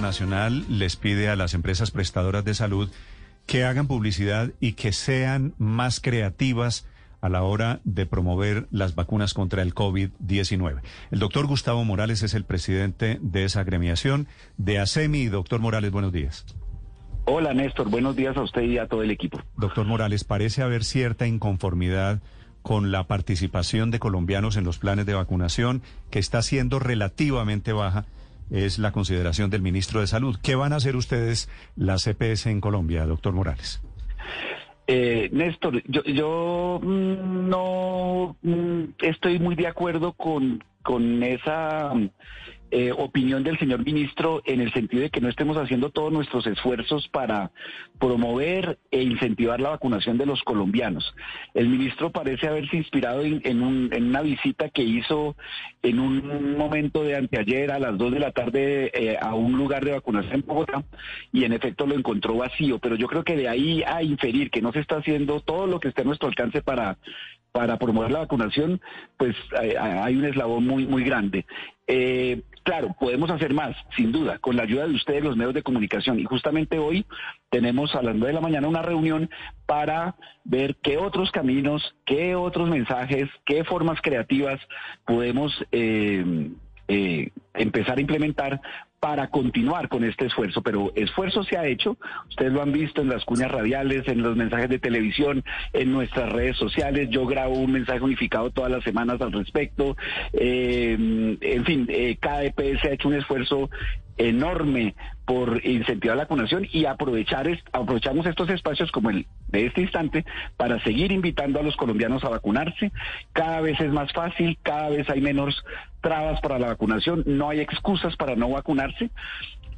[0.00, 2.90] Nacional les pide a las empresas prestadoras de salud
[3.46, 6.86] que hagan publicidad y que sean más creativas
[7.20, 10.80] a la hora de promover las vacunas contra el COVID-19.
[11.10, 15.26] El doctor Gustavo Morales es el presidente de esa agremiación de ASEMI.
[15.26, 16.46] Doctor Morales, buenos días.
[17.26, 19.40] Hola Néstor, buenos días a usted y a todo el equipo.
[19.56, 22.20] Doctor Morales, parece haber cierta inconformidad
[22.62, 28.06] con la participación de colombianos en los planes de vacunación, que está siendo relativamente baja,
[28.50, 30.36] es la consideración del ministro de Salud.
[30.42, 33.82] ¿Qué van a hacer ustedes, la CPS en Colombia, doctor Morales?
[34.86, 41.92] Eh, Néstor, yo, yo mm, no mm, estoy muy de acuerdo con, con esa
[42.70, 46.46] eh, opinión del señor ministro en el sentido de que no estemos haciendo todos nuestros
[46.46, 47.50] esfuerzos para
[47.98, 51.14] promover e incentivar la vacunación de los colombianos.
[51.54, 55.36] El ministro parece haberse inspirado en, una visita que hizo
[55.82, 59.84] en un momento de anteayer a las 2 de la tarde eh, a un lugar
[59.84, 60.84] de vacunación en Bogotá
[61.32, 64.62] y en efecto lo encontró vacío, pero yo creo que de ahí a inferir que
[64.62, 66.98] no se está haciendo todo lo que esté a nuestro alcance para
[67.52, 68.80] para promover la vacunación,
[69.16, 71.46] pues hay un eslabón muy, muy grande.
[71.86, 75.62] Eh, claro, podemos hacer más, sin duda, con la ayuda de ustedes, los medios de
[75.62, 76.20] comunicación.
[76.20, 77.04] Y justamente hoy
[77.50, 79.28] tenemos a las nueve de la mañana una reunión
[79.66, 84.60] para ver qué otros caminos, qué otros mensajes, qué formas creativas
[85.04, 86.52] podemos eh,
[86.92, 88.60] eh, empezar a implementar
[88.98, 91.96] para continuar con este esfuerzo, pero esfuerzo se ha hecho,
[92.28, 96.32] ustedes lo han visto en las cuñas radiales, en los mensajes de televisión, en nuestras
[96.32, 99.96] redes sociales, yo grabo un mensaje unificado todas las semanas al respecto,
[100.32, 100.96] eh,
[101.40, 103.70] en fin, eh, cada EPS ha hecho un esfuerzo
[104.20, 104.94] enorme
[105.24, 110.24] por incentivar la vacunación y aprovechar aprovechamos estos espacios como el de este instante
[110.56, 112.92] para seguir invitando a los colombianos a vacunarse.
[113.32, 115.64] Cada vez es más fácil, cada vez hay menos
[116.02, 119.10] trabas para la vacunación, no hay excusas para no vacunarse.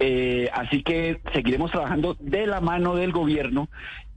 [0.01, 3.69] Eh, así que seguiremos trabajando de la mano del gobierno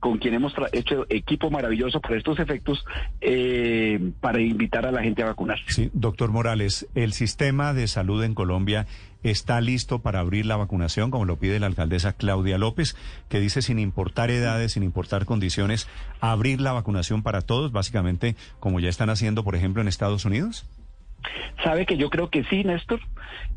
[0.05, 2.85] con quien hemos hecho equipo maravilloso por estos efectos
[3.21, 5.63] eh, para invitar a la gente a vacunarse.
[5.69, 8.85] Sí, doctor Morales, el sistema de salud en Colombia
[9.23, 12.95] está listo para abrir la vacunación, como lo pide la alcaldesa Claudia López,
[13.29, 15.87] que dice sin importar edades, sin importar condiciones,
[16.19, 20.67] abrir la vacunación para todos, básicamente como ya están haciendo, por ejemplo, en Estados Unidos.
[21.63, 22.99] Sabe que yo creo que sí, Néstor.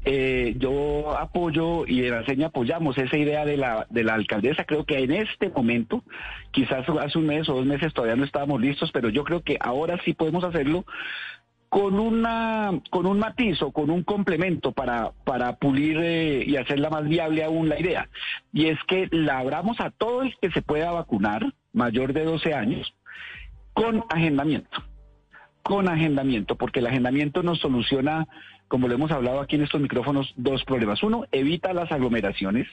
[0.05, 4.65] Eh, yo apoyo y en la seña apoyamos esa idea de la, de la alcaldesa.
[4.65, 6.05] Creo que en este momento,
[6.51, 9.59] quizás hace un mes o dos meses todavía no estábamos listos, pero yo creo que
[9.61, 10.84] ahora sí podemos hacerlo
[11.69, 16.89] con una con un matiz o con un complemento para para pulir eh, y hacerla
[16.89, 18.09] más viable aún la idea
[18.53, 22.55] y es que la abramos a todo el que se pueda vacunar mayor de 12
[22.55, 22.95] años
[23.75, 24.83] con agendamiento
[25.69, 28.27] con agendamiento, porque el agendamiento nos soluciona,
[28.69, 31.03] como lo hemos hablado aquí en estos micrófonos, dos problemas.
[31.03, 32.67] Uno, evita las aglomeraciones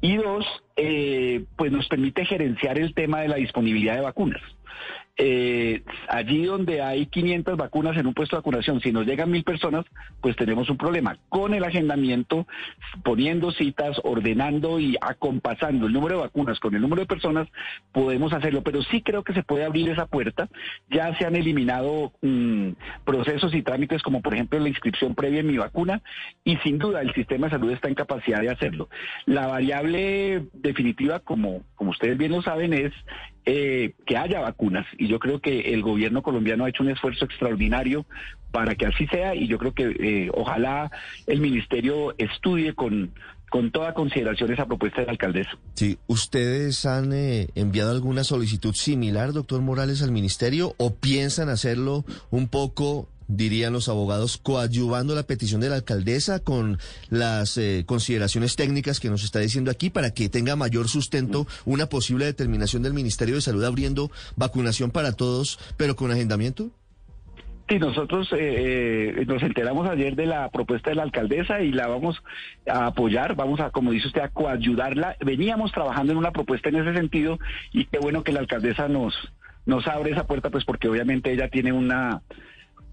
[0.00, 0.46] y dos,
[0.76, 4.40] eh, pues nos permite gerenciar el tema de la disponibilidad de vacunas.
[5.16, 9.44] Eh, allí donde hay 500 vacunas en un puesto de vacunación, si nos llegan mil
[9.44, 9.84] personas,
[10.20, 11.16] pues tenemos un problema.
[11.28, 12.48] Con el agendamiento,
[13.04, 17.48] poniendo citas, ordenando y acompasando el número de vacunas con el número de personas,
[17.92, 18.62] podemos hacerlo.
[18.62, 20.48] Pero sí creo que se puede abrir esa puerta.
[20.90, 22.70] Ya se han eliminado mm,
[23.04, 26.02] procesos y trámites como por ejemplo la inscripción previa en mi vacuna
[26.42, 28.88] y sin duda el sistema de salud está en capacidad de hacerlo.
[29.26, 32.92] La variable definitiva, como, como ustedes bien lo saben, es
[33.46, 34.86] eh, que haya vacunas.
[34.98, 38.06] Y yo creo que el gobierno colombiano ha hecho un esfuerzo extraordinario
[38.50, 40.90] para que así sea y yo creo que eh, ojalá
[41.26, 43.12] el ministerio estudie con,
[43.50, 45.50] con toda consideración esa propuesta de la alcaldesa.
[45.74, 52.04] Sí, ¿ustedes han eh, enviado alguna solicitud similar, doctor Morales, al ministerio o piensan hacerlo
[52.30, 56.78] un poco dirían los abogados, coadyuvando la petición de la alcaldesa con
[57.10, 61.86] las eh, consideraciones técnicas que nos está diciendo aquí para que tenga mayor sustento una
[61.86, 66.70] posible determinación del Ministerio de Salud abriendo vacunación para todos, pero con agendamiento?
[67.68, 71.86] Sí, nosotros eh, eh, nos enteramos ayer de la propuesta de la alcaldesa y la
[71.86, 72.22] vamos
[72.68, 75.16] a apoyar, vamos a, como dice usted, a coayudarla.
[75.24, 77.38] Veníamos trabajando en una propuesta en ese sentido
[77.72, 79.14] y qué bueno que la alcaldesa nos,
[79.64, 82.20] nos abre esa puerta, pues porque obviamente ella tiene una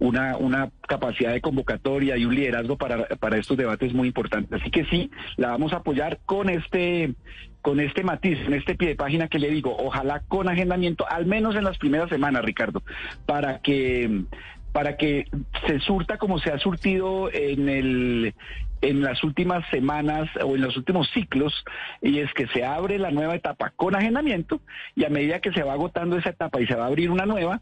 [0.02, 4.60] una, una capacidad de convocatoria y un liderazgo para, para estos debates muy importantes.
[4.60, 7.14] Así que sí, la vamos a apoyar con este
[7.62, 11.28] con este matiz, en este pie de página que le digo, ojalá con agendamiento, al
[11.28, 12.82] menos en las primeras semanas, Ricardo,
[13.28, 14.24] para que
[14.72, 15.28] para que
[15.68, 18.34] se surta como se ha surtido en el
[18.82, 21.64] en las últimas semanas o en los últimos ciclos
[22.02, 24.62] y es que se abre la nueva etapa con agendamiento
[24.96, 27.26] y a medida que se va agotando esa etapa y se va a abrir una
[27.26, 27.62] nueva,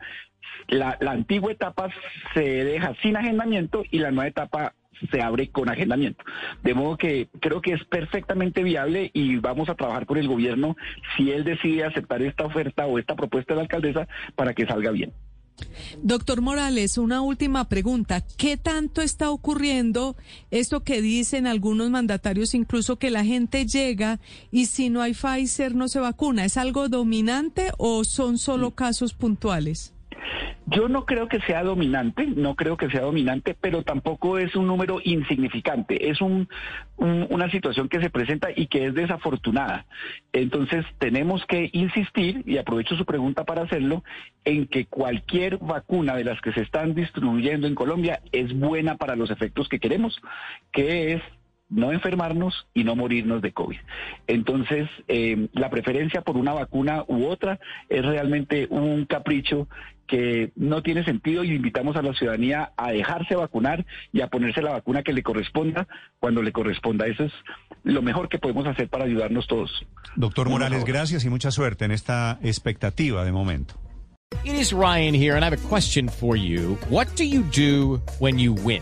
[0.67, 1.89] la, la antigua etapa
[2.33, 4.73] se deja sin agendamiento y la nueva etapa
[5.11, 6.23] se abre con agendamiento.
[6.63, 10.75] De modo que creo que es perfectamente viable y vamos a trabajar con el gobierno
[11.15, 14.91] si él decide aceptar esta oferta o esta propuesta de la alcaldesa para que salga
[14.91, 15.13] bien.
[16.01, 18.21] Doctor Morales, una última pregunta.
[18.21, 20.15] ¿Qué tanto está ocurriendo
[20.51, 24.19] esto que dicen algunos mandatarios, incluso que la gente llega
[24.51, 26.45] y si no hay Pfizer no se vacuna?
[26.45, 29.93] ¿Es algo dominante o son solo casos puntuales?
[30.65, 34.67] Yo no creo que sea dominante, no creo que sea dominante, pero tampoco es un
[34.67, 36.09] número insignificante.
[36.09, 36.47] Es un,
[36.97, 39.85] una situación que se presenta y que es desafortunada.
[40.33, 44.03] Entonces tenemos que insistir, y aprovecho su pregunta para hacerlo,
[44.45, 49.15] en que cualquier vacuna de las que se están distribuyendo en Colombia es buena para
[49.15, 50.19] los efectos que queremos,
[50.71, 51.21] que es
[51.69, 53.77] no enfermarnos y no morirnos de COVID.
[54.27, 59.67] Entonces, eh, la preferencia por una vacuna u otra es realmente un capricho
[60.07, 64.61] que no tiene sentido y invitamos a la ciudadanía a dejarse vacunar y a ponerse
[64.61, 65.87] la vacuna que le corresponda
[66.19, 67.05] cuando le corresponda.
[67.05, 67.33] Eso es
[67.83, 69.85] lo mejor que podemos hacer para ayudarnos todos.
[70.15, 73.75] Doctor Morales, gracias y mucha suerte en esta expectativa de momento.
[74.43, 76.77] It is Ryan here and I have a question for you.
[76.89, 78.81] What do you do when you win?